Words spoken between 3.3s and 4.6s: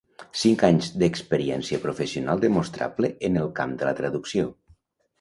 en el camp de la traducció.